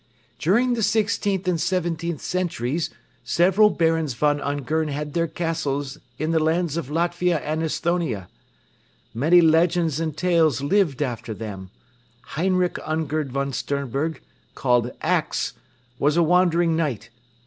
[0.39, 2.89] "During the sixteenth and seventeenth centuries
[3.23, 8.27] several Barons von Ungern had their castles in the lands of Latvia and Esthonia.
[9.13, 11.69] Many legends and tales lived after them.
[12.33, 14.21] Heinrich Ungern von Sternberg,
[14.55, 15.53] called 'Ax,'
[15.99, 17.11] was a wandering knight.